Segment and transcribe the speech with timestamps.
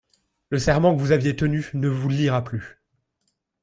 [0.49, 2.81] Le serment que vous aviez tenu, ne vous liera plus.